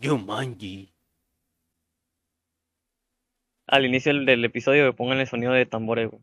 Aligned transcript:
Yumanji. 0.00 0.94
Al 3.66 3.84
inicio 3.84 4.14
del, 4.14 4.24
del 4.24 4.44
episodio 4.44 4.96
pongan 4.96 5.18
el 5.18 5.26
sonido 5.26 5.52
de 5.52 5.66
tambores, 5.66 6.10
güey. 6.10 6.22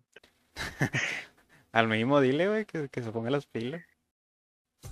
Al 1.72 1.88
mismo 1.88 2.20
dile, 2.20 2.48
güey, 2.48 2.66
que, 2.66 2.90
que 2.90 3.04
se 3.04 3.12
ponga 3.12 3.30
las 3.30 3.46
pilas. 3.46 3.84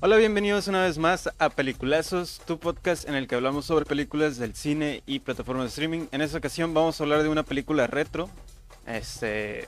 Hola, 0.02 0.18
bienvenidos 0.18 0.68
una 0.68 0.84
vez 0.84 1.00
más 1.00 1.32
a 1.40 1.50
Peliculazos, 1.50 2.42
tu 2.46 2.60
podcast 2.60 3.10
en 3.10 3.16
el 3.16 3.28
que 3.28 3.34
hablamos 3.34 3.66
sobre 3.66 3.86
películas 3.86 4.38
del 4.38 4.54
cine 4.54 5.02
y 5.08 5.20
plataformas 5.20 5.65
de 5.65 5.70
streaming. 5.70 6.06
En 6.12 6.22
esta 6.22 6.38
ocasión 6.38 6.76
vamos 6.76 6.99
a 6.99 7.04
hablar 7.04 7.24
de 7.24 7.29
una 7.29 7.44
película 7.44 7.88
retro, 7.88 8.29
este, 8.86 9.67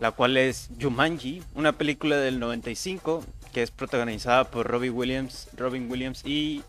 la 0.00 0.10
cual 0.10 0.36
es 0.36 0.68
Jumanji, 0.78 1.42
una 1.54 1.72
película 1.72 2.18
del 2.18 2.38
95 2.38 3.24
que 3.52 3.62
es 3.62 3.70
protagonizada 3.70 4.50
por 4.50 4.66
Robin 4.66 4.92
Williams, 4.92 5.48
Robin 5.56 5.90
Williams 5.90 6.24
y 6.24 6.62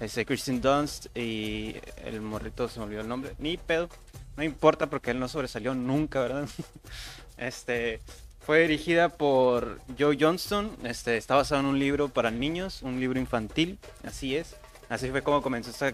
este, 0.00 0.24
Kristen 0.24 0.60
Dunst 0.60 1.06
y 1.16 1.76
el 2.04 2.20
morrito 2.20 2.68
se 2.68 2.78
me 2.78 2.86
olvidó 2.86 3.02
el 3.02 3.08
nombre, 3.08 3.34
ni 3.38 3.56
pedo, 3.56 3.88
no 4.36 4.42
importa 4.42 4.88
porque 4.88 5.10
él 5.10 5.20
no 5.20 5.28
sobresalió 5.28 5.74
nunca, 5.74 6.20
¿verdad? 6.20 6.48
este, 7.36 8.00
fue 8.44 8.62
dirigida 8.62 9.08
por 9.08 9.80
Joe 9.98 10.16
Johnston, 10.18 10.76
este, 10.84 11.16
está 11.16 11.36
basado 11.36 11.60
en 11.60 11.66
un 11.66 11.78
libro 11.78 12.08
para 12.08 12.30
niños, 12.30 12.82
un 12.82 12.98
libro 12.98 13.20
infantil, 13.20 13.78
así 14.04 14.36
es. 14.36 14.56
Así 14.88 15.10
fue 15.10 15.22
como 15.22 15.42
comenzó 15.42 15.70
esta 15.70 15.92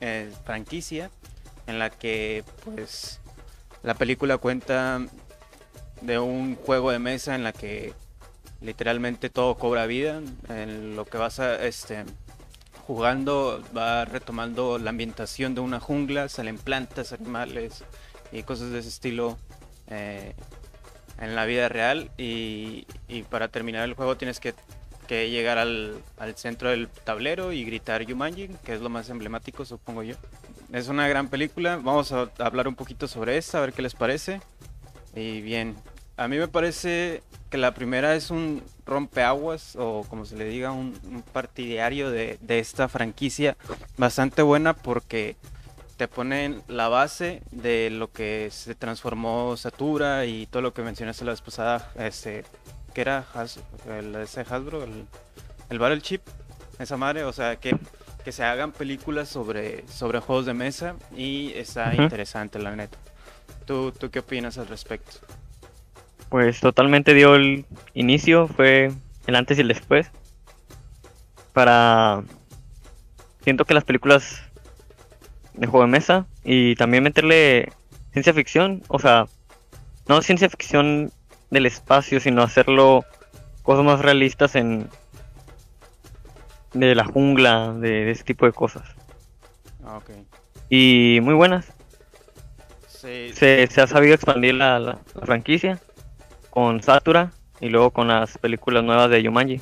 eh, 0.00 0.32
franquicia, 0.44 1.10
en 1.66 1.78
la 1.78 1.90
que 1.90 2.44
pues 2.64 3.20
la 3.82 3.94
película 3.94 4.38
cuenta 4.38 5.00
de 6.00 6.18
un 6.18 6.56
juego 6.56 6.90
de 6.90 6.98
mesa 6.98 7.34
en 7.34 7.42
la 7.42 7.52
que 7.52 7.92
literalmente 8.60 9.28
todo 9.28 9.56
cobra 9.56 9.86
vida, 9.86 10.22
en 10.48 10.96
lo 10.96 11.04
que 11.04 11.18
vas 11.18 11.40
a, 11.40 11.64
este, 11.66 12.04
jugando 12.88 13.62
va 13.76 14.06
retomando 14.06 14.78
la 14.78 14.88
ambientación 14.88 15.54
de 15.54 15.60
una 15.60 15.78
jungla, 15.78 16.30
salen 16.30 16.56
plantas, 16.56 17.12
animales 17.12 17.84
y 18.32 18.42
cosas 18.44 18.70
de 18.70 18.78
ese 18.78 18.88
estilo. 18.88 19.38
Eh, 19.88 20.34
en 21.20 21.34
la 21.34 21.44
vida 21.44 21.68
real 21.68 22.10
y, 22.16 22.86
para 23.28 23.48
terminar 23.48 23.84
el 23.84 23.94
juego 23.94 24.16
tienes 24.16 24.40
que, 24.40 24.54
que 25.06 25.28
llegar 25.30 25.58
al, 25.58 26.00
al, 26.16 26.36
centro 26.36 26.70
del 26.70 26.88
tablero 26.88 27.52
y 27.52 27.64
gritar 27.64 28.02
Yumanji, 28.02 28.48
que 28.64 28.74
es 28.74 28.80
lo 28.80 28.88
más 28.88 29.10
emblemático 29.10 29.64
supongo 29.64 30.02
yo. 30.02 30.14
Es 30.72 30.88
una 30.88 31.08
gran 31.08 31.28
película, 31.28 31.76
vamos 31.76 32.12
a 32.12 32.30
hablar 32.38 32.68
un 32.68 32.74
poquito 32.74 33.06
sobre 33.08 33.36
esta, 33.36 33.58
a 33.58 33.62
ver 33.62 33.72
qué 33.72 33.82
les 33.82 33.94
parece. 33.94 34.40
Y 35.14 35.40
bien, 35.40 35.76
a 36.16 36.28
mí 36.28 36.38
me 36.38 36.48
parece 36.48 37.22
que 37.50 37.58
la 37.58 37.72
primera 37.74 38.14
es 38.14 38.30
un 38.30 38.62
rompeaguas 38.84 39.76
o 39.76 40.04
como 40.08 40.24
se 40.26 40.36
le 40.36 40.44
diga, 40.44 40.70
un, 40.72 40.98
un 41.04 41.22
partidario 41.22 42.10
de, 42.10 42.38
de 42.40 42.58
esta 42.58 42.88
franquicia 42.88 43.56
bastante 43.96 44.42
buena 44.42 44.74
porque 44.74 45.36
te 45.96 46.08
ponen 46.08 46.62
la 46.68 46.88
base 46.88 47.42
de 47.50 47.90
lo 47.90 48.12
que 48.12 48.50
se 48.52 48.74
transformó 48.74 49.56
Satura 49.56 50.26
y 50.26 50.46
todo 50.46 50.62
lo 50.62 50.72
que 50.72 50.82
mencionaste 50.82 51.24
la 51.24 51.32
vez 51.32 51.40
pasada, 51.40 51.90
este, 51.96 52.44
que 52.94 53.00
era 53.00 53.26
Has, 53.34 53.58
el, 53.88 54.14
ese 54.14 54.42
Hasbro, 54.42 54.84
el, 54.84 55.06
el 55.70 55.78
Battle 55.78 56.00
Chip, 56.00 56.22
esa 56.78 56.96
madre, 56.96 57.24
o 57.24 57.32
sea, 57.32 57.56
que, 57.56 57.76
que 58.24 58.30
se 58.30 58.44
hagan 58.44 58.70
películas 58.70 59.28
sobre, 59.28 59.86
sobre 59.88 60.20
juegos 60.20 60.46
de 60.46 60.54
mesa 60.54 60.94
y 61.16 61.52
está 61.54 61.88
uh 61.88 61.98
-huh. 61.98 62.02
interesante, 62.04 62.60
la 62.60 62.76
neta. 62.76 62.96
¿Tú, 63.66 63.90
¿Tú 63.90 64.08
qué 64.10 64.20
opinas 64.20 64.56
al 64.58 64.68
respecto? 64.68 65.18
Pues 66.28 66.60
totalmente 66.60 67.14
dio 67.14 67.34
el 67.34 67.64
inicio, 67.94 68.48
fue 68.48 68.92
el 69.26 69.36
antes 69.36 69.58
y 69.58 69.62
el 69.62 69.68
después. 69.68 70.10
Para... 71.52 72.22
Siento 73.42 73.64
que 73.64 73.74
las 73.74 73.84
películas 73.84 74.42
de 75.54 75.66
juego 75.66 75.86
de 75.86 75.92
mesa 75.92 76.26
y 76.44 76.74
también 76.76 77.02
meterle 77.02 77.72
ciencia 78.12 78.34
ficción, 78.34 78.82
o 78.88 78.98
sea, 78.98 79.26
no 80.06 80.22
ciencia 80.22 80.48
ficción 80.48 81.12
del 81.50 81.66
espacio, 81.66 82.20
sino 82.20 82.42
hacerlo 82.42 83.04
cosas 83.62 83.84
más 83.84 84.00
realistas 84.00 84.54
en 84.54 84.88
de 86.74 86.94
la 86.94 87.04
jungla, 87.04 87.72
de, 87.72 88.04
de 88.04 88.10
ese 88.10 88.24
tipo 88.24 88.46
de 88.46 88.52
cosas. 88.52 88.82
Ah, 89.84 89.96
okay. 89.96 90.26
Y 90.68 91.20
muy 91.22 91.34
buenas. 91.34 91.66
Sí. 92.86 93.30
Se, 93.32 93.66
se, 93.68 93.80
ha 93.80 93.86
sabido 93.86 94.14
expandir 94.14 94.54
la, 94.54 94.78
la, 94.78 94.98
la, 95.14 95.26
franquicia 95.26 95.80
con 96.58 96.82
Satura 96.82 97.30
y 97.60 97.68
luego 97.68 97.92
con 97.92 98.08
las 98.08 98.36
películas 98.36 98.82
nuevas 98.82 99.08
de 99.10 99.22
Yumanji. 99.22 99.60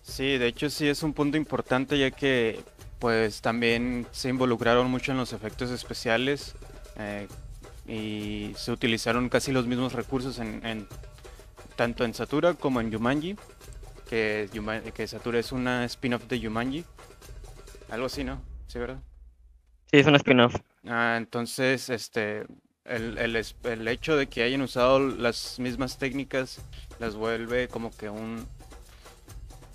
Sí, 0.00 0.38
de 0.38 0.46
hecho 0.46 0.70
sí 0.70 0.88
es 0.88 1.02
un 1.02 1.12
punto 1.12 1.36
importante 1.36 1.98
ya 1.98 2.10
que 2.10 2.62
pues 2.98 3.42
también 3.42 4.06
se 4.10 4.30
involucraron 4.30 4.90
mucho 4.90 5.12
en 5.12 5.18
los 5.18 5.34
efectos 5.34 5.70
especiales 5.70 6.54
eh, 6.98 7.28
y 7.86 8.54
se 8.56 8.72
utilizaron 8.72 9.28
casi 9.28 9.52
los 9.52 9.66
mismos 9.66 9.92
recursos 9.92 10.38
en, 10.38 10.64
en 10.64 10.88
tanto 11.76 12.06
en 12.06 12.14
Satura 12.14 12.54
como 12.54 12.80
en 12.80 12.90
Yumanji, 12.90 13.36
que, 14.08 14.48
que 14.94 15.06
Satura 15.06 15.38
es 15.38 15.52
una 15.52 15.84
spin-off 15.84 16.26
de 16.26 16.40
Yumanji, 16.40 16.86
algo 17.90 18.06
así, 18.06 18.24
¿no? 18.24 18.40
Sí, 18.66 18.78
¿verdad? 18.78 19.00
Sí, 19.90 19.98
es 19.98 20.06
una 20.06 20.16
spin-off. 20.16 20.54
Ah, 20.86 21.16
entonces, 21.18 21.90
este, 21.90 22.46
el, 22.88 23.44
el, 23.64 23.88
hecho 23.88 24.16
de 24.16 24.26
que 24.26 24.42
hayan 24.42 24.62
usado 24.62 24.98
las 24.98 25.58
mismas 25.58 25.98
técnicas 25.98 26.60
las 26.98 27.14
vuelve 27.14 27.68
como 27.68 27.90
que 27.96 28.08
un, 28.08 28.46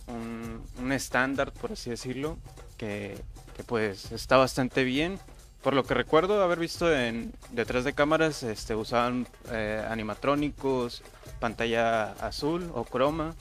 un, 0.08 0.66
un 0.80 0.92
estándar, 0.92 1.52
por 1.52 1.74
así 1.74 1.90
decirlo, 1.90 2.38
que, 2.78 3.18
que, 3.56 3.64
pues 3.64 4.12
está 4.12 4.38
bastante 4.38 4.84
bien. 4.84 5.20
Por 5.62 5.74
lo 5.74 5.86
que 5.86 5.94
recuerdo 5.94 6.44
haber 6.44 6.60
visto 6.60 6.94
en 6.94 7.34
detrás 7.52 7.86
de 7.86 7.94
cámaras, 7.94 8.44
este, 8.44 8.76
usaban 8.76 9.28
eh, 9.50 9.82
animatrónicos, 9.90 11.04
pantalla 11.40 12.12
azul 12.14 12.70
o 12.74 12.84
croma. 12.84 13.36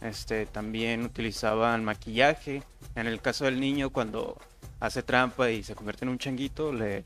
Este, 0.00 0.46
también 0.46 1.04
utilizaban 1.04 1.84
maquillaje. 1.84 2.62
En 2.96 3.06
el 3.06 3.20
caso 3.20 3.44
del 3.44 3.60
niño, 3.60 3.90
cuando 3.90 4.36
hace 4.80 5.02
trampa 5.02 5.50
y 5.50 5.62
se 5.62 5.74
convierte 5.74 6.04
en 6.04 6.08
un 6.08 6.18
changuito, 6.18 6.72
le 6.72 7.04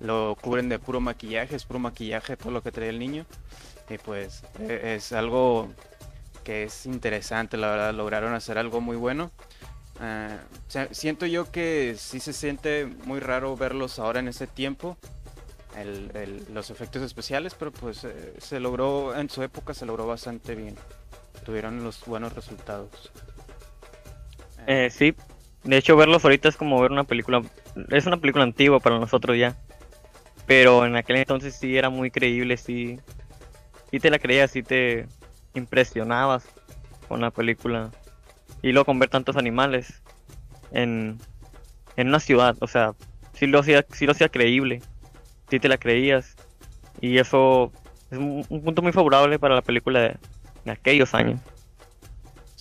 lo 0.00 0.36
cubren 0.40 0.68
de 0.68 0.78
puro 0.78 1.00
maquillaje, 1.00 1.56
es 1.56 1.64
puro 1.64 1.78
maquillaje 1.78 2.36
todo 2.36 2.52
lo 2.52 2.62
que 2.62 2.72
trae 2.72 2.88
el 2.88 2.98
niño. 2.98 3.26
Y 3.88 3.98
pues 3.98 4.44
e, 4.60 4.94
es 4.96 5.12
algo 5.12 5.68
que 6.42 6.64
es 6.64 6.86
interesante, 6.86 7.56
la 7.56 7.70
verdad, 7.70 7.94
lograron 7.94 8.34
hacer 8.34 8.58
algo 8.58 8.80
muy 8.80 8.96
bueno. 8.96 9.30
Uh, 10.00 10.36
siento 10.90 11.24
yo 11.24 11.50
que 11.52 11.94
sí 11.96 12.18
se 12.18 12.32
siente 12.32 12.86
muy 13.04 13.20
raro 13.20 13.56
verlos 13.56 14.00
ahora 14.00 14.18
en 14.18 14.26
este 14.26 14.48
tiempo, 14.48 14.98
el, 15.76 16.10
el, 16.14 16.44
los 16.52 16.70
efectos 16.70 17.02
especiales, 17.02 17.54
pero 17.54 17.70
pues 17.70 18.02
eh, 18.02 18.34
se 18.38 18.58
logró, 18.58 19.16
en 19.16 19.30
su 19.30 19.42
época 19.44 19.72
se 19.72 19.86
logró 19.86 20.06
bastante 20.06 20.56
bien, 20.56 20.74
tuvieron 21.44 21.84
los 21.84 22.04
buenos 22.06 22.32
resultados. 22.32 23.12
Eh, 24.66 24.90
sí, 24.90 25.14
de 25.62 25.76
hecho 25.76 25.96
verlos 25.96 26.24
ahorita 26.24 26.48
es 26.48 26.56
como 26.56 26.80
ver 26.80 26.90
una 26.90 27.04
película, 27.04 27.42
es 27.90 28.06
una 28.06 28.16
película 28.16 28.42
antigua 28.42 28.80
para 28.80 28.98
nosotros 28.98 29.38
ya, 29.38 29.56
pero 30.46 30.86
en 30.86 30.96
aquel 30.96 31.16
entonces 31.16 31.56
sí 31.56 31.76
era 31.76 31.90
muy 31.90 32.10
creíble, 32.10 32.56
sí, 32.56 32.98
sí 33.90 34.00
te 34.00 34.10
la 34.10 34.18
creías, 34.18 34.50
sí 34.50 34.62
te 34.62 35.06
impresionabas 35.54 36.44
con 37.08 37.20
la 37.20 37.30
película. 37.30 37.90
Y 38.62 38.72
luego 38.72 38.86
con 38.86 38.98
ver 38.98 39.10
tantos 39.10 39.36
animales 39.36 40.02
en, 40.72 41.18
en 41.96 42.08
una 42.08 42.20
ciudad, 42.20 42.56
o 42.60 42.66
sea, 42.66 42.94
sí 43.34 43.46
lo 43.46 43.60
hacía, 43.60 43.84
sí 43.92 44.06
lo 44.06 44.12
hacía 44.12 44.28
creíble, 44.28 44.82
sí 45.50 45.60
te 45.60 45.68
la 45.68 45.78
creías, 45.78 46.34
y 47.00 47.18
eso 47.18 47.72
es 48.10 48.18
un, 48.18 48.44
un 48.48 48.62
punto 48.62 48.82
muy 48.82 48.92
favorable 48.92 49.38
para 49.38 49.54
la 49.54 49.62
película 49.62 50.00
de, 50.64 50.70
aquellos 50.70 51.14
años. 51.14 51.40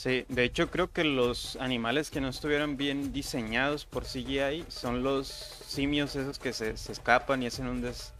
Sí, 0.04 0.26
de 0.28 0.44
hecho 0.44 0.70
creo 0.70 0.92
que 0.92 1.06
los 1.06 1.56
animales 1.62 2.12
que 2.12 2.20
no 2.20 2.28
estuvieron 2.28 2.76
bien 2.76 3.14
diseñados 3.14 3.86
por 3.86 4.04
CGI 4.04 4.66
son 4.68 5.02
los 5.02 5.28
simios 5.28 6.18
esos 6.18 6.40
que 6.40 6.52
se, 6.52 6.76
se 6.76 6.92
escapan 6.92 7.42
y 7.42 7.46
hacen 7.46 7.68
un 7.68 7.82
des... 7.82 8.12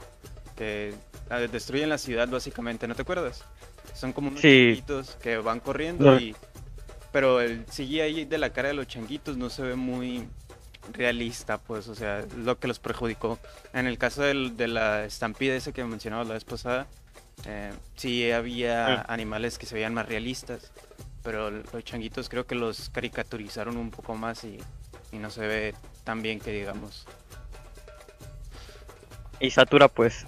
que 0.56 0.94
destruyen 1.52 1.90
la 1.90 1.98
ciudad 1.98 2.30
básicamente, 2.30 2.88
¿no 2.88 2.96
te 2.96 3.02
acuerdas? 3.02 3.44
Son 3.94 4.14
como 4.14 4.30
unos 4.30 4.40
sí. 4.40 4.82
que 5.22 5.36
van 5.40 5.60
corriendo 5.60 6.12
no. 6.12 6.20
y 6.22 6.34
pero 7.12 7.42
el 7.42 7.66
CGI 7.66 8.24
de 8.24 8.38
la 8.38 8.52
cara 8.54 8.70
de 8.70 8.76
los 8.76 8.88
changuitos 8.88 9.36
no 9.36 9.50
se 9.50 9.64
ve 9.64 9.76
muy 9.76 10.26
realista, 10.94 11.58
pues, 11.58 11.90
o 11.90 11.96
sea, 11.96 12.26
lo 12.38 12.60
que 12.60 12.70
los 12.70 12.80
perjudicó. 12.80 13.40
En 13.74 13.88
el 13.88 13.98
caso 13.98 14.22
del, 14.22 14.56
de 14.56 14.70
la 14.70 15.04
estampida 15.04 15.54
ese 15.54 15.74
que 15.74 15.84
mencionaba 15.84 16.24
la 16.24 16.36
vez 16.36 16.46
pasada, 16.46 16.88
eh, 17.46 17.74
sí 17.98 18.32
había 18.32 18.88
sí. 18.88 19.04
animales 19.10 19.58
que 19.58 19.66
se 19.66 19.76
veían 19.76 19.94
más 19.94 20.08
realistas, 20.08 20.72
pero 21.24 21.50
los 21.50 21.84
changuitos 21.84 22.30
creo 22.30 22.46
que 22.46 22.56
los 22.56 22.90
caricaturizaron 22.90 23.78
un 23.78 23.92
poco 23.92 24.16
más 24.16 24.44
y, 24.44 24.60
y 25.12 25.18
no 25.18 25.30
se 25.30 25.48
ve 25.48 25.76
tan 26.04 26.22
bien 26.22 26.40
que 26.40 26.52
digamos. 26.52 27.06
Y 29.40 29.50
Satura, 29.50 29.88
pues, 29.88 30.26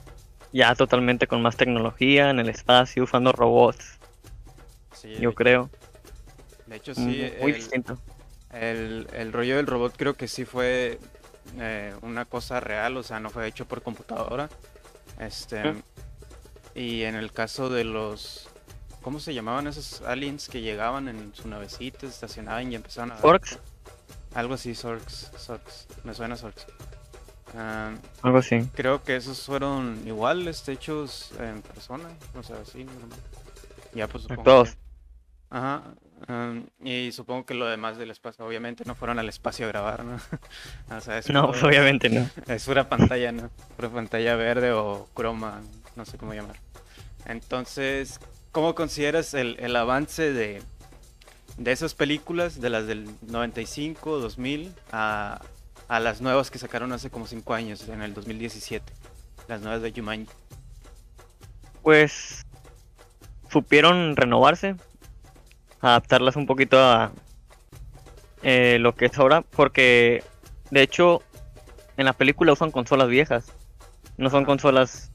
ya 0.52 0.74
totalmente 0.76 1.28
con 1.28 1.42
más 1.42 1.58
tecnología 1.58 2.30
en 2.30 2.40
el 2.40 2.50
espacio, 2.50 3.04
usando 3.04 3.32
robots. 3.32 3.98
Sí, 4.94 5.16
yo 5.20 5.34
creo. 5.34 5.70
De 6.66 6.78
hecho, 6.78 6.96
sí. 6.96 7.32
Muy 7.42 7.52
el, 7.52 7.58
distinto. 7.58 8.00
El, 8.52 9.08
el, 9.14 9.34
rollo 9.34 9.58
del 9.58 9.68
robot 9.68 9.96
creo 9.98 10.16
que 10.16 10.28
sí 10.28 10.46
fue 10.46 11.00
eh, 11.60 11.94
una 12.02 12.26
cosa 12.26 12.60
real, 12.60 12.98
o 12.98 13.04
sea, 13.04 13.20
no 13.20 13.30
fue 13.30 13.48
hecho 13.48 13.66
por 13.66 13.82
computadora. 13.82 14.50
Este, 15.20 15.76
y 16.74 17.04
en 17.04 17.16
el 17.16 17.32
caso 17.32 17.70
de 17.70 17.84
los, 17.84 18.50
¿cómo 19.06 19.20
se 19.20 19.36
llamaban 19.36 19.68
esos 19.68 20.02
aliens 20.02 20.50
que 20.50 20.62
llegaban 20.62 21.08
en 21.08 21.32
su 21.36 21.48
navecita, 21.48 22.08
estacionaban 22.08 22.72
y 22.72 22.76
empezaban 22.76 23.12
a... 23.12 23.18
Orcs, 23.22 23.60
Algo 24.34 24.56
así, 24.56 24.74
Sorks, 24.74 25.32
Sorks, 25.38 25.86
me 26.04 26.16
suena 26.16 26.36
Sorks. 26.36 26.66
Ah, 27.56 27.94
algo 28.24 28.40
así. 28.40 28.68
creo 28.74 29.04
que 29.04 29.16
esos 29.16 29.44
fueron 29.46 30.02
igual, 30.08 30.48
este, 30.48 30.72
hechos 30.72 31.32
en 31.40 31.62
persona, 31.62 32.10
o 32.36 32.42
sea, 32.42 32.58
así, 32.62 32.84
normal. 32.84 33.20
Ya 33.94 34.08
pues 34.08 34.24
supongo 34.24 34.42
Todos. 34.44 34.72
que- 34.72 34.78
Ajá. 35.52 35.84
um, 36.28 36.66
y 36.84 37.12
supongo 37.12 37.46
que 37.46 37.54
lo 37.54 37.68
demás 37.68 37.98
del 38.00 38.10
espacio, 38.10 38.44
obviamente 38.44 38.84
no 38.86 38.96
fueron 38.96 39.20
al 39.20 39.30
espacio 39.30 39.68
a 39.68 39.70
grabar, 39.70 40.04
¿no? 40.04 40.16
o 40.98 41.00
sea, 41.00 41.20
es, 41.20 41.30
No, 41.30 41.46
obviamente 41.46 42.10
no. 42.10 42.28
es 42.48 42.66
pura 42.66 42.90
pantalla, 42.90 43.32
¿no? 43.32 43.52
Pura 43.76 43.90
pantalla 43.90 44.36
verde 44.36 44.72
o 44.72 45.08
croma, 45.14 45.62
no 45.96 46.06
sé 46.06 46.18
cómo 46.18 46.34
llamar. 46.34 46.58
Entonces, 47.26 48.20
¿cómo 48.56 48.74
consideras 48.74 49.34
el, 49.34 49.58
el 49.60 49.76
avance 49.76 50.32
de, 50.32 50.62
de 51.58 51.72
esas 51.74 51.94
películas, 51.94 52.62
de 52.62 52.70
las 52.70 52.88
del 52.88 53.06
95, 53.28 54.18
2000, 54.18 54.74
a, 54.94 55.42
a 55.90 56.00
las 56.00 56.22
nuevas 56.22 56.50
que 56.52 56.58
sacaron 56.58 56.94
hace 56.94 57.10
como 57.10 57.28
5 57.28 57.54
años, 57.54 57.90
en 57.90 58.02
el 58.02 58.14
2017? 58.14 58.94
Las 59.50 59.60
nuevas 59.60 59.82
de 59.82 59.92
Jumanji. 59.92 60.32
Pues 61.84 62.46
supieron 63.52 64.16
renovarse, 64.16 64.78
adaptarlas 65.82 66.38
un 66.38 66.46
poquito 66.46 66.80
a 66.80 67.12
eh, 68.42 68.78
lo 68.80 68.96
que 68.96 69.08
es 69.08 69.18
ahora, 69.20 69.42
porque 69.42 70.24
de 70.72 70.82
hecho 70.82 71.24
en 71.98 72.06
la 72.06 72.14
película 72.14 72.54
usan 72.54 72.72
consolas 72.72 73.10
viejas, 73.10 73.52
no 74.16 74.30
son 74.30 74.46
consolas 74.46 75.12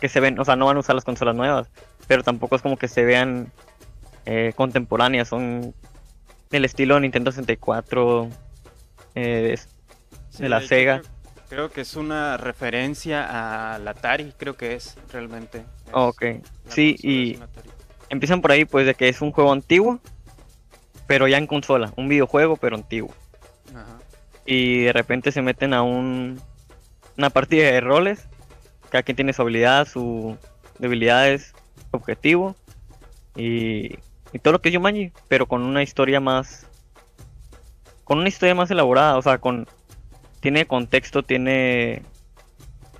que 0.00 0.08
se 0.08 0.18
ven, 0.18 0.40
o 0.40 0.44
sea, 0.44 0.56
no 0.56 0.66
van 0.66 0.76
a 0.76 0.80
usar 0.80 0.96
las 0.96 1.04
consolas 1.04 1.36
nuevas, 1.36 1.70
pero 2.10 2.24
tampoco 2.24 2.56
es 2.56 2.62
como 2.62 2.76
que 2.76 2.88
se 2.88 3.04
vean 3.04 3.52
eh, 4.26 4.52
contemporáneas, 4.56 5.28
son 5.28 5.72
del 6.50 6.64
estilo 6.64 6.98
Nintendo 6.98 7.30
64, 7.30 8.28
eh, 9.14 9.56
Sí, 10.30 10.42
de 10.42 10.48
la 10.48 10.60
Sega. 10.60 11.02
Creo, 11.02 11.12
creo 11.48 11.70
que 11.70 11.82
es 11.82 11.94
una 11.94 12.36
referencia 12.36 13.76
al 13.76 13.86
Atari, 13.86 14.34
creo 14.36 14.56
que 14.56 14.74
es 14.74 14.96
realmente. 15.12 15.58
Es- 15.58 15.92
ok, 15.92 16.24
sí, 16.66 16.96
y 17.00 17.38
empiezan 18.08 18.40
por 18.40 18.50
ahí 18.50 18.64
pues 18.64 18.86
de 18.86 18.94
que 18.96 19.08
es 19.08 19.20
un 19.22 19.30
juego 19.30 19.52
antiguo, 19.52 20.00
pero 21.06 21.28
ya 21.28 21.38
en 21.38 21.46
consola, 21.46 21.92
un 21.94 22.08
videojuego 22.08 22.56
pero 22.56 22.74
antiguo. 22.74 23.14
Ajá. 23.72 23.98
Y 24.44 24.80
de 24.82 24.92
repente 24.92 25.30
se 25.30 25.42
meten 25.42 25.74
a 25.74 25.82
un 25.84 26.40
una 27.16 27.30
partida 27.30 27.70
de 27.70 27.80
roles, 27.80 28.26
cada 28.88 29.04
quien 29.04 29.14
tiene 29.14 29.32
su 29.32 29.42
habilidad, 29.42 29.86
sus 29.86 30.34
debilidades, 30.80 31.54
objetivo 31.90 32.56
y, 33.36 33.98
y 34.32 34.38
todo 34.40 34.52
lo 34.52 34.60
que 34.60 34.68
es 34.68 34.74
Jumanji, 34.74 35.12
pero 35.28 35.46
con 35.46 35.62
una 35.62 35.82
historia 35.82 36.20
más 36.20 36.66
con 38.04 38.18
una 38.18 38.28
historia 38.28 38.54
más 38.54 38.70
elaborada, 38.70 39.16
o 39.16 39.22
sea, 39.22 39.38
con 39.38 39.68
tiene 40.40 40.66
contexto, 40.66 41.22
tiene 41.22 42.02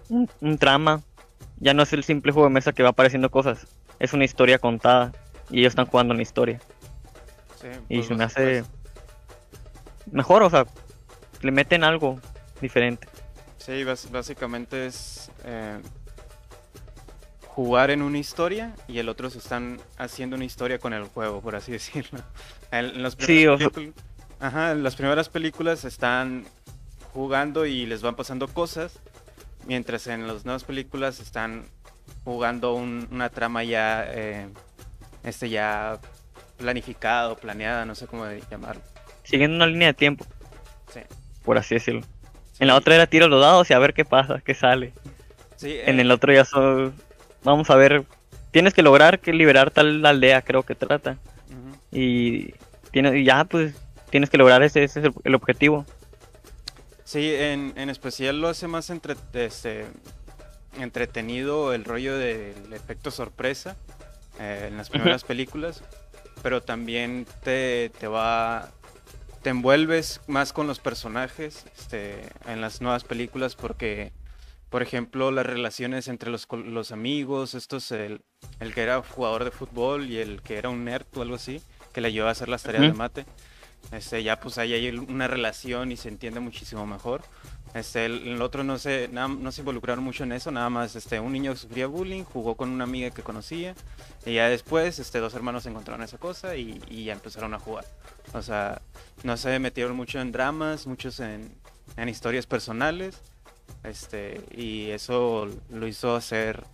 un, 0.09 0.31
un 0.41 0.59
trama, 0.59 1.03
ya 1.59 1.75
no 1.75 1.83
es 1.83 1.93
el 1.93 2.05
simple 2.05 2.33
juego 2.33 2.49
de 2.49 2.55
mesa 2.55 2.73
que 2.73 2.83
va 2.83 2.91
apareciendo 2.91 3.31
cosas, 3.31 3.67
es 3.99 4.13
una 4.13 4.25
historia 4.25 4.59
contada 4.59 5.13
y 5.51 5.61
ellos 5.61 5.73
están 5.73 5.87
jugando 5.87 6.15
una 6.15 6.23
historia. 6.23 6.61
Sí, 7.61 7.69
Y 7.89 7.97
pues, 7.97 8.07
se 8.09 8.15
me 8.15 8.25
hace 8.25 8.65
mejor, 10.11 10.43
o 10.43 10.51
sea, 10.51 10.67
le 11.43 11.51
meten 11.51 11.85
algo 11.85 12.21
diferente. 12.61 13.09
Sí, 13.59 13.85
básicamente 13.85 14.87
es 14.87 15.31
eh, 15.45 15.79
jugar 17.61 17.91
en 17.91 18.01
una 18.01 18.17
historia 18.17 18.73
y 18.89 19.01
el 19.01 19.11
otro 19.11 19.29
se 19.29 19.37
están 19.37 19.79
haciendo 19.99 20.35
una 20.37 20.47
historia 20.47 20.79
con 20.79 20.95
el 20.95 21.05
juego, 21.05 21.43
por 21.43 21.57
así 21.57 21.71
decirlo. 21.79 22.21
En, 22.73 23.03
las 23.03 23.13
Sí, 23.13 23.19
primeras 23.27 23.59
sea- 23.59 23.69
pelicul- 23.69 23.93
Ajá, 24.41 24.71
en 24.73 24.83
las 24.83 24.97
primeras 24.97 25.29
películas 25.29 25.85
están 25.85 26.47
jugando 27.13 27.67
y 27.67 27.85
les 27.85 28.01
van 28.01 28.17
pasando 28.17 28.49
cosas, 28.49 28.99
mientras 29.67 30.07
en 30.07 30.27
las 30.27 30.47
nuevas 30.47 30.65
películas 30.65 31.21
están 31.21 31.67
jugando 32.25 32.73
un- 32.73 33.07
una 33.11 33.29
trama 33.29 33.63
ya, 33.63 34.07
eh, 34.09 34.49
este 35.23 35.51
ya 35.51 35.99
planificada 36.57 37.29
o 37.31 37.37
planeada, 37.37 37.85
no 37.85 37.95
sé 37.95 38.07
cómo 38.07 38.25
llamarlo. 38.51 38.81
Siguiendo 39.25 39.57
una 39.57 39.67
línea 39.67 39.89
de 39.89 39.95
tiempo, 39.95 40.25
Sí. 40.95 41.01
por 41.45 41.59
así 41.59 41.75
decirlo. 41.75 42.01
En 42.59 42.69
la 42.69 42.73
Sí, 42.73 42.79
otra 42.79 42.95
era 42.95 43.07
tiro 43.07 43.29
los 43.29 43.43
dados 43.43 43.69
y 43.69 43.75
a 43.75 43.79
ver 43.79 43.93
qué 43.93 44.07
pasa, 44.07 44.41
qué 44.43 44.55
sale. 44.55 44.95
sí, 45.57 45.77
En 45.85 45.99
eh, 45.99 46.03
el 46.03 46.11
otro 46.11 46.33
ya 46.33 46.47
son... 46.47 46.95
Vamos 47.45 47.71
a 47.71 47.77
ver, 47.77 48.05
tienes 48.51 48.75
que 48.75 48.83
lograr 48.83 49.21
que 49.21 49.33
liberar 49.33 49.71
tal 49.71 50.05
aldea, 50.05 50.43
creo 50.43 50.63
que 50.63 50.75
trata. 50.75 51.19
ujú. 51.49 51.77
Y, 51.91 52.55
tienes, 52.91 53.25
ya, 53.25 53.45
pues, 53.45 53.75
tienes 54.11 54.31
que 54.31 54.39
lograr 54.39 54.63
ese, 54.63 54.85
ese 54.85 55.01
es 55.01 55.07
el, 55.07 55.13
el 55.25 55.35
objetivo. 55.35 55.87
Sí, 57.05 57.35
en, 57.35 57.73
en 57.77 57.91
especial 57.91 58.41
lo 58.41 58.49
hace 58.49 58.69
más 58.69 58.89
entre, 58.91 59.17
este, 59.35 59.87
entretenido 60.79 61.75
el 61.75 61.85
rollo 61.85 62.17
del 62.17 62.73
efecto 62.73 63.11
sorpresa 63.11 63.77
eh, 64.39 64.67
en 64.69 64.77
las 64.77 64.91
primeras 64.91 65.25
películas, 65.25 65.83
pero 66.43 66.63
también 66.63 67.27
te, 67.43 67.91
te 67.99 68.07
va, 68.07 68.71
te 69.43 69.51
envuelves 69.51 70.21
más 70.29 70.53
con 70.53 70.67
los 70.67 70.79
personajes 70.79 71.65
este, 71.77 72.21
en 72.47 72.61
las 72.61 72.81
nuevas 72.81 73.05
películas 73.05 73.57
porque, 73.57 74.13
por 74.71 74.83
ejemplo, 74.83 75.31
las 75.31 75.45
relaciones 75.45 76.09
entre 76.09 76.31
los, 76.31 76.47
los 76.51 76.93
amigos, 76.93 77.55
estos, 77.55 77.91
el, 77.93 78.23
el 78.61 78.73
que 78.73 78.83
era 78.83 79.03
jugador 79.03 79.45
de 79.45 79.51
fútbol 79.51 80.09
y 80.09 80.19
el 80.19 80.41
que 80.43 80.57
era 80.59 80.69
un 80.69 80.85
nerd 80.85 81.07
o 81.17 81.23
algo 81.23 81.35
así, 81.35 81.61
que 81.93 82.01
le 82.01 82.09
ayudó 82.09 82.29
a 82.29 82.31
hacer 82.31 82.49
las 82.49 82.63
tareas 82.63 82.85
de 82.85 82.91
Ujú. 82.91 82.99
mate. 82.99 83.27
Este, 83.93 84.23
ya 84.23 84.39
pues 84.39 84.59
ahí 84.59 84.75
hay 84.75 84.91
una 84.91 85.27
relación 85.27 85.91
y 85.91 85.97
se 85.97 86.09
entiende 86.09 86.39
muchísimo 86.39 86.87
mejor. 86.87 87.23
Este, 87.75 88.05
el, 88.05 88.29
el 88.29 88.43
otro 88.43 88.63
no 88.63 88.79
se, 88.79 89.09
nada- 89.09 89.29
no 89.29 89.51
se 89.53 89.63
involucraron 89.63 90.05
mucho 90.05 90.25
en 90.25 90.33
eso, 90.33 90.51
nada 90.51 90.69
más 90.71 90.95
este, 90.97 91.19
un 91.19 91.33
niño 91.33 91.57
sufría 91.57 91.87
bullying, 91.87 92.25
jugó 92.25 92.57
con 92.57 92.69
una 92.71 92.85
amiga 92.85 93.11
que 93.11 93.23
conocía 93.23 93.75
y 94.27 94.35
ya 94.35 94.49
después 94.49 94.99
este, 94.99 95.19
dos 95.19 95.35
hermanos 95.35 95.67
encontraron 95.67 96.03
esa 96.03 96.19
cosa 96.19 96.57
y, 96.57 96.81
y 96.91 97.05
ya 97.05 97.13
empezaron 97.13 97.55
a 97.55 97.59
jugar. 97.59 97.87
O 98.35 98.43
sea, 98.43 98.83
no 99.23 99.37
se 99.37 99.59
metieron 99.59 99.97
mucho 99.97 100.21
en 100.21 100.31
dramas, 100.31 100.87
muchos 100.87 101.19
en, 101.21 101.51
en 101.97 102.09
historias 102.09 102.47
personales 102.47 103.19
este, 103.85 104.41
y 104.57 104.91
eso 104.91 105.49
lo 105.71 105.87
hizo 105.87 106.15
hacer 106.17 106.65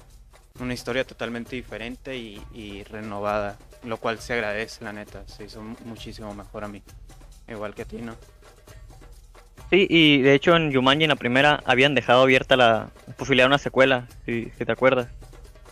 una 0.61 0.75
historia 0.75 1.05
totalmente 1.05 1.55
diferente 1.57 2.17
y, 2.17 2.43
y 2.55 2.83
renovada, 2.85 3.57
lo 3.85 3.99
cual 3.99 4.19
se 4.21 4.33
agradece, 4.33 4.83
la 4.85 4.93
neta, 4.93 5.23
se 5.29 5.45
hizo 5.45 5.61
mu- 5.63 5.77
muchísimo 5.85 6.35
mejor 6.35 6.65
a 6.65 6.69
mí, 6.69 6.83
igual 7.49 7.75
que 7.75 7.83
a 7.83 7.85
ti, 7.85 7.99
¿no? 7.99 8.15
Sí, 9.71 9.87
y 9.91 10.23
de 10.23 10.35
hecho 10.35 10.55
en 10.57 10.73
Jumanji 10.73 11.05
en 11.05 11.11
la 11.11 11.17
primera 11.17 11.61
habían 11.67 11.95
dejado 11.95 12.23
abierta 12.23 12.57
la 12.57 12.89
posibilidad 13.17 13.45
de 13.47 13.49
una 13.49 13.59
secuela, 13.59 14.07
si, 14.25 14.51
si 14.57 14.65
te 14.65 14.73
acuerdas. 14.73 15.09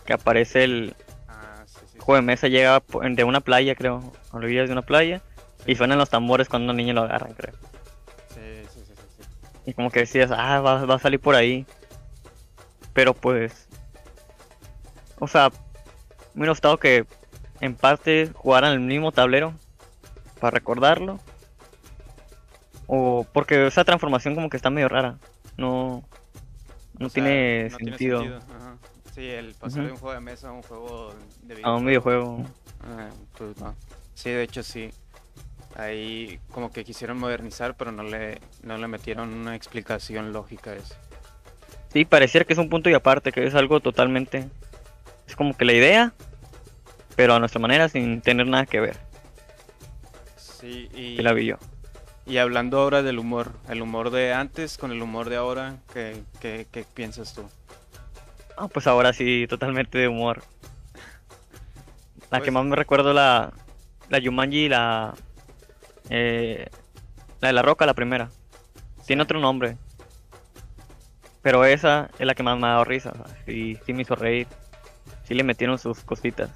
Que 0.05 0.13
aparece 0.13 0.63
el 0.65 0.95
Ah, 1.27 1.63
juego 1.99 2.17
de 2.17 2.21
mesa, 2.21 2.47
llega 2.47 2.83
de 3.09 3.23
una 3.23 3.39
playa, 3.41 3.73
creo, 3.73 4.13
a 4.31 4.37
orillas 4.37 4.67
de 4.67 4.73
una 4.73 4.81
playa, 4.83 5.21
y 5.65 5.75
suenan 5.75 5.97
los 5.97 6.09
tambores 6.09 6.47
cuando 6.49 6.71
un 6.71 6.77
niño 6.77 6.93
lo 6.93 7.01
agarran, 7.03 7.33
creo. 7.33 7.53
Y 9.65 9.73
como 9.73 9.89
que 9.89 10.01
decías, 10.01 10.31
ah, 10.31 10.61
va, 10.61 10.85
va 10.85 10.95
a 10.95 10.99
salir 10.99 11.19
por 11.19 11.35
ahí. 11.35 11.65
Pero 12.93 13.13
pues. 13.13 13.67
O 15.19 15.27
sea, 15.27 15.49
me 16.33 16.41
hubiera 16.41 16.51
gustado 16.51 16.77
que 16.77 17.05
en 17.61 17.75
parte 17.75 18.31
jugaran 18.35 18.73
el 18.73 18.79
mismo 18.79 19.11
tablero 19.11 19.53
para 20.39 20.51
recordarlo. 20.51 21.19
O 22.87 23.25
porque 23.33 23.65
esa 23.67 23.83
transformación 23.83 24.35
como 24.35 24.49
que 24.49 24.57
está 24.57 24.69
medio 24.69 24.89
rara. 24.89 25.17
No. 25.57 26.03
No 26.99 27.07
O 27.07 27.09
sea, 27.09 27.13
tiene 27.23 27.69
no 27.69 27.77
sentido. 27.77 28.21
Ajá. 28.21 28.77
Sí, 29.13 29.29
el 29.29 29.53
pasar 29.55 29.85
de 29.85 29.91
un 29.91 29.97
juego 29.97 30.13
de 30.13 30.19
mesa 30.19 30.49
a 30.49 30.51
un 30.51 30.61
juego 30.61 31.13
de 31.43 31.61
A 31.63 31.73
un 31.73 31.85
videojuego. 31.85 32.43
Ah, 32.81 33.09
pues 33.37 33.57
no. 33.57 33.73
Sí, 34.13 34.29
de 34.29 34.43
hecho 34.43 34.61
sí. 34.61 34.91
Ahí 35.75 36.39
como 36.51 36.71
que 36.71 36.85
quisieron 36.85 37.17
modernizar, 37.19 37.75
pero 37.75 37.91
no 37.91 38.03
le, 38.03 38.39
no 38.63 38.77
le 38.77 38.87
metieron 38.87 39.33
una 39.33 39.55
explicación 39.55 40.31
lógica 40.31 40.71
a 40.71 40.75
eso. 40.75 40.95
Sí, 41.91 42.05
pareciera 42.05 42.45
que 42.45 42.53
es 42.53 42.59
un 42.59 42.69
punto 42.69 42.89
y 42.89 42.93
aparte, 42.93 43.31
que 43.31 43.45
es 43.45 43.55
algo 43.55 43.79
totalmente. 43.81 44.47
Es 45.27 45.35
como 45.35 45.55
que 45.55 45.65
la 45.65 45.73
idea, 45.73 46.13
pero 47.15 47.33
a 47.33 47.39
nuestra 47.39 47.59
manera 47.59 47.89
sin 47.89 48.21
tener 48.21 48.47
nada 48.47 48.65
que 48.65 48.79
ver. 48.79 48.97
Sí, 50.37 50.89
y, 50.93 51.17
Que 51.17 51.23
la 51.23 51.33
vi 51.33 51.45
yo. 51.47 51.57
y 52.25 52.37
hablando 52.37 52.79
ahora 52.79 53.01
del 53.03 53.19
humor, 53.19 53.51
el 53.69 53.81
humor 53.81 54.09
de 54.11 54.33
antes 54.33 54.77
con 54.77 54.91
el 54.91 55.01
humor 55.01 55.29
de 55.29 55.35
ahora, 55.35 55.77
¿qué, 55.93 56.21
qué, 56.39 56.67
qué 56.71 56.85
piensas 56.93 57.33
tú? 57.33 57.43
Ah, 58.57 58.67
pues 58.69 58.87
ahora 58.87 59.11
sí, 59.13 59.45
totalmente 59.49 59.97
de 59.97 60.07
humor. 60.07 60.43
La 62.31 62.39
que 62.39 62.45
Pues- 62.45 62.53
más 62.53 62.65
me 62.65 62.75
recuerdo 62.75 63.13
la 63.13 63.51
la 64.09 64.19
Yumanji, 64.19 64.69
la 64.69 65.13
eh, 66.09 66.67
la 67.41 67.47
de 67.49 67.53
la 67.53 67.61
Roca, 67.61 67.85
la 67.85 67.93
primera. 67.93 68.29
Tiene 69.05 69.21
Sí. 69.21 69.23
otro 69.25 69.39
nombre. 69.39 69.77
Pero 71.41 71.63
esa 71.65 72.09
es 72.17 72.25
la 72.25 72.33
que 72.33 72.43
más 72.43 72.57
me 72.59 72.65
ha 72.67 72.71
dado 72.71 72.85
risa. 72.85 73.13
Sí, 73.45 73.77
sí 73.85 73.93
me 73.93 74.01
hizo 74.01 74.15
reír. 74.15 74.47
Sí 75.25 75.33
le 75.35 75.43
metieron 75.43 75.77
sus 75.77 75.99
cositas. 76.01 76.49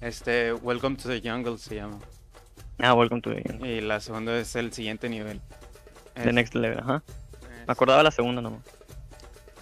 Este, 0.00 0.52
Welcome 0.52 0.96
to 0.96 1.08
the 1.08 1.20
Jungle 1.26 1.56
se 1.58 1.76
llama. 1.76 1.98
Ah, 2.78 2.92
Welcome 2.94 3.22
to 3.22 3.30
the 3.34 3.42
Jungle. 3.46 3.68
Y 3.70 3.80
la 3.80 4.00
segunda 4.00 4.36
es 4.38 4.54
el 4.56 4.72
siguiente 4.72 5.08
nivel. 5.08 5.40
The 6.14 6.28
Es- 6.28 6.34
Next 6.34 6.54
Level, 6.54 6.78
ajá. 6.80 7.02
es- 7.06 7.66
Me 7.66 7.72
acordaba 7.72 8.02
la 8.02 8.10
segunda 8.10 8.42
nomás. 8.42 8.62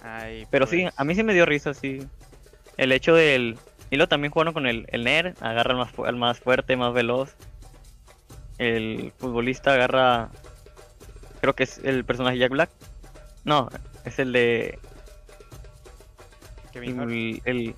ay, 0.03 0.45
Pero 0.49 0.67
sí, 0.67 0.81
pues, 0.83 0.93
a 0.97 1.03
mí 1.05 1.15
sí 1.15 1.23
me 1.23 1.33
dio 1.33 1.45
risa, 1.45 1.73
sí. 1.73 2.05
El 2.77 2.91
hecho 2.91 3.15
del... 3.15 3.57
Y 3.89 3.95
luego 3.95 4.09
también 4.09 4.31
jugaron 4.31 4.53
con 4.53 4.65
el, 4.65 4.85
el 4.89 5.03
nerd, 5.05 5.35
agarra 5.41 5.71
al 5.71 5.77
más, 5.77 5.93
al 6.05 6.15
más 6.17 6.39
fuerte, 6.39 6.75
más 6.75 6.93
veloz. 6.93 7.35
El 8.57 9.13
futbolista 9.17 9.73
agarra... 9.73 10.29
Creo 11.41 11.53
que 11.55 11.63
es 11.63 11.79
el 11.83 12.05
personaje 12.05 12.37
Jack 12.37 12.51
Black. 12.51 12.69
No, 13.43 13.69
es 14.05 14.19
el 14.19 14.31
de... 14.31 14.79
Kevin 16.71 16.99
Hart. 16.99 17.09
El, 17.11 17.41
el- 17.45 17.75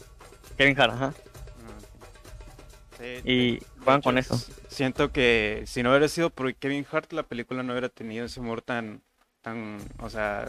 Kevin 0.58 0.80
Hart, 0.80 0.94
ajá. 0.94 1.14
Ah. 1.14 2.98
Sí, 2.98 3.30
Y 3.30 3.60
juegan 3.84 4.02
con 4.02 4.18
eso. 4.18 4.40
Siento 4.70 5.12
que 5.12 5.64
si 5.66 5.84
no 5.84 5.90
hubiera 5.90 6.08
sido 6.08 6.30
por 6.30 6.54
Kevin 6.56 6.86
Hart, 6.92 7.12
la 7.14 7.24
película 7.24 7.64
no 7.64 7.74
hubiera 7.74 7.90
tenido 7.90 8.26
ese 8.26 8.40
humor 8.40 8.62
tan, 8.62 9.02
tan, 9.42 9.78
o 10.00 10.10
sea, 10.10 10.46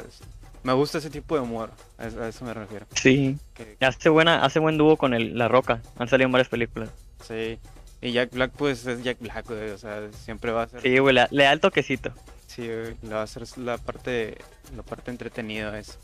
me 0.63 0.73
gusta 0.73 0.99
ese 0.99 1.11
tipo 1.11 1.35
de 1.37 1.41
humor, 1.43 1.71
a 1.99 2.07
eso, 2.07 2.23
a 2.23 2.29
eso 2.29 2.45
me 2.45 2.55
refiero. 2.55 2.87
Sí. 2.95 3.37
Que, 3.55 3.77
Hace, 3.81 4.09
buena, 4.09 4.45
hace 4.45 4.59
buen 4.61 4.79
dúo 4.79 4.97
con 4.97 5.15
el, 5.15 5.37
La 5.39 5.49
Roca. 5.49 5.81
Han 5.99 6.09
salido 6.09 6.27
en 6.27 6.33
varias 6.33 6.49
películas. 6.49 6.91
sí. 7.23 7.59
Y 8.01 8.13
Jack 8.13 8.31
Black, 8.33 8.53
pues 8.57 8.87
es 8.87 9.03
Jack 9.03 9.19
Black, 9.21 9.47
güey, 9.47 9.71
o 9.71 9.79
sea, 9.79 10.09
siempre 10.13 10.53
va 10.53 10.65
a 10.65 10.69
ser, 10.69 10.83
Sí, 10.83 10.99
güey, 10.99 11.15
le, 11.15 11.27
le 11.31 11.45
da 11.45 11.53
el 11.53 11.61
toquecito. 11.61 12.13
sí, 12.47 12.67
güey, 12.67 12.97
le 13.03 13.15
va 13.15 13.23
a 13.23 13.27
ser 13.27 13.45
la 13.59 13.79
parte, 13.79 14.37
la 14.77 14.83
parte 14.83 15.11
entretenida 15.11 15.73
a 15.73 15.79
eso. 15.79 15.95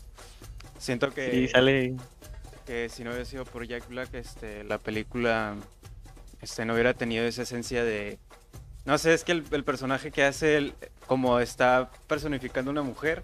Siento 0.79 1.11
que, 1.13 1.31
Sí, 1.31 1.47
sale... 1.49 1.95
que 2.65 2.89
si 2.89 3.03
no 3.03 3.11
hubiera 3.11 3.25
sido 3.25 3.45
por 3.45 3.65
Jack 3.67 3.87
Black, 3.89 4.13
este, 4.15 4.63
la 4.63 4.79
película, 4.79 5.55
este, 6.41 6.65
no 6.65 6.73
hubiera 6.73 6.93
tenido 6.93 7.25
esa 7.25 7.43
esencia 7.43 7.83
de, 7.83 8.17
no 8.85 8.97
sé, 8.97 9.13
es 9.13 9.23
que 9.23 9.31
el, 9.33 9.43
el 9.51 9.63
personaje 9.63 10.11
que 10.11 10.23
hace, 10.23 10.57
él, 10.57 10.73
como 11.07 11.39
está 11.39 11.89
personificando 12.07 12.71
una 12.71 12.81
mujer, 12.81 13.23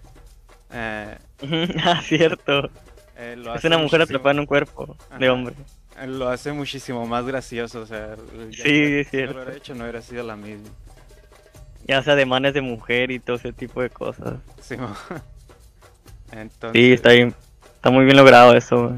eh, 0.72 1.18
ah, 1.84 2.00
cierto. 2.04 2.70
eh, 3.16 3.36
Es 3.56 3.64
una 3.64 3.78
mujer 3.78 4.00
atrapada 4.02 4.30
en 4.32 4.38
un 4.40 4.46
cuerpo 4.46 4.96
de 5.18 5.28
hombre. 5.28 5.56
Lo 6.06 6.28
hace 6.28 6.52
muchísimo 6.52 7.06
más 7.06 7.24
gracioso, 7.24 7.80
o 7.80 7.86
sea, 7.86 8.16
Sí, 8.52 9.00
es 9.00 9.06
lo 9.06 9.10
cierto. 9.10 9.34
hubiera 9.36 9.56
hecho, 9.56 9.74
no 9.74 9.84
hubiera 9.84 10.02
sido 10.02 10.22
la 10.24 10.36
misma. 10.36 10.68
Y 11.86 11.92
hace 11.92 12.10
ademanes 12.12 12.54
de 12.54 12.60
mujer 12.60 13.10
y 13.10 13.18
todo 13.20 13.36
ese 13.36 13.52
tipo 13.52 13.82
de 13.82 13.90
cosas. 13.90 14.34
Sí, 14.60 14.76
mo- 14.76 14.94
Entonces, 16.32 16.80
Sí, 16.80 16.92
está 16.92 17.10
bien. 17.12 17.34
Está 17.74 17.90
muy 17.90 18.04
bien 18.04 18.16
logrado 18.16 18.54
eso. 18.54 18.94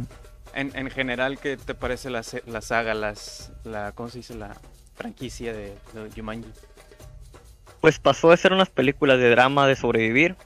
En, 0.55 0.77
en 0.77 0.91
general, 0.91 1.39
¿qué 1.39 1.57
te 1.57 1.75
parece 1.75 2.11
la, 2.11 2.23
la 2.47 2.61
saga, 2.61 2.93
las, 2.95 3.53
la, 3.65 3.93
¿cómo 3.93 4.09
se 4.11 4.19
dice? 4.19 4.35
La 4.35 4.57
franquicia 4.97 5.53
de, 5.53 5.75
de 5.95 6.11
Jumanji. 6.15 6.51
Pues 7.81 7.99
pasó 7.99 8.31
de 8.31 8.37
ser 8.37 8.53
unas 8.53 8.69
películas 8.69 9.19
de 9.19 9.31
drama 9.31 9.67
de 9.67 9.77
sobrevivir. 9.77 10.37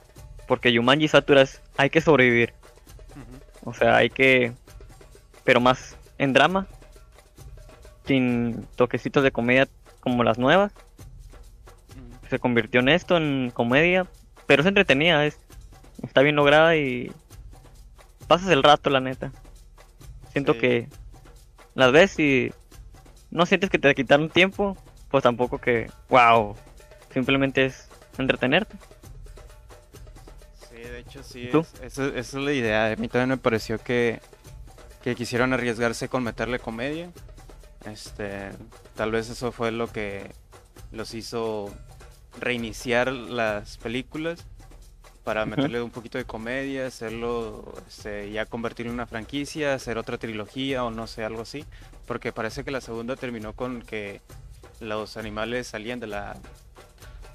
Porque 0.47 0.71
Yumanji 0.71 1.05
y 1.05 1.07
Satura 1.09 1.41
es 1.41 1.61
hay 1.75 1.89
que 1.89 1.99
sobrevivir. 1.99 2.53
O 3.65 3.73
sea, 3.73 3.97
hay 3.97 4.09
que. 4.09 4.53
Pero 5.43 5.59
más 5.59 5.97
en 6.17 6.33
drama. 6.33 6.67
Sin 8.05 8.65
toquecitos 8.75 9.23
de 9.23 9.31
comedia 9.31 9.67
como 9.99 10.23
las 10.23 10.37
nuevas. 10.37 10.71
Se 12.29 12.39
convirtió 12.39 12.79
en 12.79 12.89
esto, 12.89 13.17
en 13.17 13.51
comedia. 13.53 14.07
Pero 14.45 14.61
es 14.61 14.67
entretenida, 14.67 15.25
es, 15.25 15.37
está 16.03 16.21
bien 16.21 16.35
lograda 16.35 16.75
y. 16.75 17.11
Pasas 18.27 18.49
el 18.49 18.63
rato, 18.63 18.89
la 18.89 18.99
neta. 18.99 19.31
Siento 20.31 20.53
Sí. 20.53 20.59
que 20.59 20.89
las 21.75 21.91
ves 21.91 22.17
y 22.19 22.51
no 23.31 23.45
sientes 23.45 23.69
que 23.69 23.79
te 23.79 23.93
quitaron 23.95 24.29
tiempo, 24.29 24.77
pues 25.09 25.23
tampoco 25.23 25.59
que, 25.59 25.89
wow, 26.09 26.55
simplemente 27.13 27.65
es 27.65 27.89
entretenerte. 28.17 28.75
Sí, 30.69 30.75
de 30.77 30.99
hecho 30.99 31.23
sí, 31.23 31.49
es- 31.51 31.73
eso- 31.81 32.07
esa 32.07 32.19
es 32.19 32.33
la 32.33 32.51
idea. 32.53 32.91
A 32.91 32.95
mí 32.95 33.07
también 33.07 33.29
me 33.29 33.37
pareció 33.37 33.79
que, 33.79 34.19
que 35.07 35.15
quisieron 35.15 35.53
arriesgarse 35.53 36.09
con 36.09 36.21
meterle 36.21 36.59
comedia. 36.59 37.09
Este, 37.85 38.49
tal 38.97 39.11
vez 39.11 39.29
eso 39.29 39.53
fue 39.53 39.71
lo 39.71 39.87
que 39.87 40.29
los 40.91 41.13
hizo 41.13 41.73
reiniciar 42.41 43.13
las 43.13 43.77
películas 43.77 44.45
para 45.23 45.45
meterle 45.45 45.81
un 45.81 45.91
poquito 45.91 46.17
de 46.17 46.25
comedia, 46.25 46.87
hacerlo, 46.87 47.73
este, 47.87 48.31
ya 48.31 48.47
convertirlo 48.47 48.89
en 48.91 48.95
una 48.95 49.07
franquicia, 49.07 49.75
hacer 49.75 49.97
otra 49.97 50.17
trilogía 50.17 50.83
o 50.83 50.91
no 50.91 51.07
sé, 51.07 51.23
algo 51.23 51.43
así. 51.43 51.63
Porque 52.05 52.33
parece 52.33 52.65
que 52.65 52.71
la 52.71 52.81
segunda 52.81 53.15
terminó 53.15 53.53
con 53.53 53.83
que 53.83 54.19
los 54.81 55.15
animales 55.15 55.67
salían 55.67 56.01
de 56.01 56.07
la, 56.07 56.35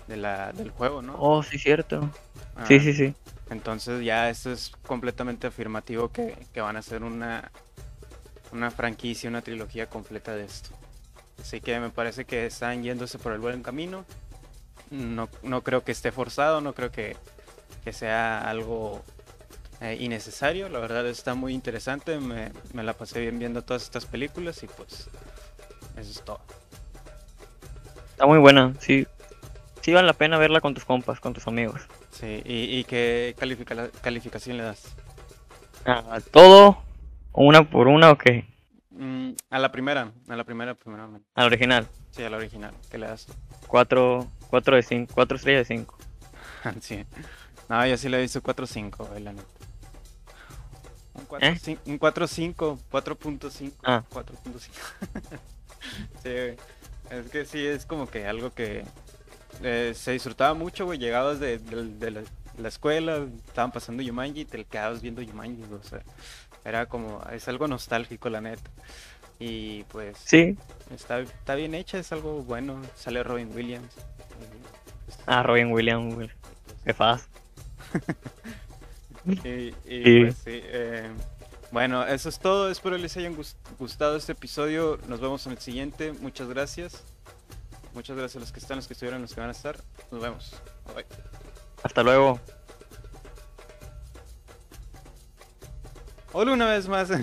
de 0.09 0.19
la 0.19 0.52
del 0.52 0.73
juego, 0.73 1.00
¿no? 1.00 1.17
Oh, 1.19 1.43
sí, 1.43 1.57
cierto. 1.57 2.11
Ah, 2.55 2.67
Sí, 2.69 2.81
sí, 2.81 2.93
sí. 2.93 3.14
Entonces 3.52 4.04
ya 4.04 4.28
esto 4.30 4.50
es 4.50 4.73
completamente 4.87 5.47
afirmativo 5.47 6.11
que, 6.11 6.37
que 6.52 6.61
van 6.61 6.76
a 6.76 6.80
hacer 6.80 7.02
una, 7.02 7.50
una 8.52 8.71
franquicia, 8.71 9.30
una 9.30 9.42
trilogía 9.42 9.88
completa 9.88 10.35
de 10.35 10.44
esto. 10.44 10.71
Así 11.40 11.61
que 11.61 11.78
me 11.80 11.90
parece 11.90 12.25
que 12.25 12.47
están 12.47 12.82
yéndose 12.82 13.18
por 13.18 13.32
el 13.32 13.40
buen 13.40 13.62
camino. 13.62 14.04
No, 14.90 15.28
no 15.42 15.62
creo 15.62 15.85
que 15.85 15.92
esté 15.92 16.12
forzado, 16.12 16.61
no 16.61 16.73
creo 16.75 16.92
que, 16.92 17.16
que 17.85 17.92
sea 17.92 18.49
algo 18.49 19.02
eh, 19.80 19.97
innecesario. 19.99 20.68
La 20.68 20.78
verdad 20.78 21.06
está 21.06 21.35
muy 21.35 21.54
interesante. 21.54 22.18
Me, 22.18 22.52
me 22.75 22.82
la 22.82 22.92
pasé 22.92 23.21
bien 23.21 23.38
viendo 23.38 23.62
todas 23.62 23.82
estas 23.82 24.06
películas 24.06 24.62
y 24.62 24.66
pues 24.66 25.09
eso 25.97 26.11
es 26.11 26.23
todo. 26.23 26.40
Está 28.12 28.26
muy 28.26 28.38
buena, 28.38 28.75
sí. 28.78 29.06
Sí 29.80 29.92
vale 29.92 30.06
la 30.06 30.12
pena 30.12 30.38
verla 30.38 30.61
con 30.61 30.75
tus 30.75 30.85
compas, 30.85 31.18
con 31.18 31.32
tus 31.32 31.49
amigos. 31.49 31.80
Sí, 32.23 32.41
¿y, 32.47 32.79
y 32.79 32.85
qué 32.85 33.35
califica- 33.37 33.91
calificación 34.00 34.57
le 34.57 34.62
das? 34.62 34.95
¿A 35.85 36.21
todo? 36.21 36.79
¿Una 37.33 37.69
por 37.69 37.88
una 37.88 38.12
o 38.12 38.17
qué? 38.19 38.47
Mm, 38.91 39.33
a 39.50 39.59
la 39.59 39.73
primera, 39.73 40.12
a 40.29 40.37
la 40.37 40.45
primera 40.45 40.75
primeramente. 40.75 41.26
Al 41.35 41.47
original. 41.47 41.88
Sí, 42.12 42.23
a 42.23 42.31
la 42.31 42.37
original. 42.37 42.73
¿Qué 42.93 42.99
le 42.99 43.09
das? 43.09 43.26
4, 43.67 44.25
4 44.50 44.76
de 44.76 44.83
5, 44.85 45.12
4 45.14 45.37
estrellas 45.37 45.67
de 45.69 45.76
5. 45.79 45.99
sí. 46.81 47.05
No, 47.69 47.85
yo 47.87 47.97
sí 47.97 48.09
le 48.09 48.19
he 48.19 48.21
visto 48.23 48.41
4.5, 48.41 49.09
güey, 49.09 49.23
la 49.25 49.33
neta. 49.33 49.49
Un 51.14 51.25
4, 51.26 51.49
¿Eh? 51.49 51.55
cin- 51.57 51.79
un 51.87 51.99
4.5, 51.99 52.79
4.5, 52.91 53.73
Ah. 53.83 54.05
4.5. 54.12 54.71
sí. 56.23 56.57
Es 57.11 57.31
que 57.33 57.45
sí, 57.45 57.67
es 57.67 57.85
como 57.85 58.07
que 58.09 58.26
algo 58.29 58.52
que 58.55 58.85
eh, 59.62 59.92
se 59.95 60.12
disfrutaba 60.12 60.54
mucho, 60.54 60.85
güey. 60.85 60.99
Llegabas 60.99 61.40
de, 61.40 61.59
de- 61.59 61.85
de 61.99 62.11
la, 62.11 62.23
la 62.59 62.69
escuela, 62.69 63.26
estaban 63.47 63.73
pasando 63.73 64.02
Yumanji 64.02 64.40
y 64.42 64.45
te 64.45 64.64
quedabas 64.64 65.00
viendo 65.02 65.23
Yumanji, 65.23 65.62
o 65.73 65.83
sea, 65.83 66.02
era 66.64 66.87
como, 66.87 67.23
es 67.33 67.49
algo 67.49 67.66
nostálgico, 67.69 68.28
la 68.31 68.40
neta. 68.40 68.71
Y 69.38 69.83
pues 69.85 70.16
Sí. 70.25 70.57
está, 70.95 71.19
está 71.21 71.54
bien 71.57 71.75
hecha, 71.75 71.99
es 71.99 72.12
algo 72.12 72.42
bueno. 72.42 72.81
Sale 72.95 73.23
Robin 73.25 73.50
Williams. 73.54 73.92
pues, 75.07 75.19
Ah, 75.26 75.42
Robin 75.42 75.73
Williams, 75.73 76.14
güey. 76.14 76.31
Qué 76.85 76.95
fácil. 76.95 77.28
Y, 79.25 79.38
y, 79.38 79.75
Sí. 80.04 80.21
pues, 80.25 80.35
sí, 80.38 80.50
eh, 80.64 81.09
bueno, 81.71 82.04
eso 82.04 82.28
es 82.28 82.38
todo. 82.40 82.71
Espero 82.71 82.99
les 82.99 83.16
hayan 83.16 83.37
gus- 83.37 83.54
gustado 83.78 84.16
este 84.16 84.33
episodio. 84.33 84.99
Nos 85.09 85.21
vemos 85.21 85.47
en 85.47 85.52
el 85.52 85.59
siguiente. 85.59 86.12
Muchas 86.12 86.49
gracias. 86.49 87.04
Muchas 87.94 88.16
gracias 88.16 88.37
a 88.37 88.40
los 88.40 88.52
que 88.52 88.61
están, 88.61 88.76
los 88.76 88.87
que 88.87 88.94
estuvieron, 88.94 89.20
los 89.22 89.34
que 89.34 89.40
van 89.40 89.50
a 89.50 89.52
estar. 89.52 89.76
Nos 90.11 90.22
vemos. 90.22 90.54
Bye. 90.94 91.04
Hasta 91.82 92.02
luego. 92.02 92.40
Hola 96.32 96.52
una 96.52 96.66
vez 96.70 96.88
más. 96.88 97.11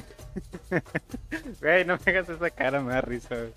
Güey, 1.59 1.83
no 1.85 1.97
me 2.05 2.11
hagas 2.11 2.29
esa 2.29 2.49
cara, 2.51 2.79
me 2.81 2.93
da 2.93 3.01
risa. 3.01 3.35
güey. 3.35 3.53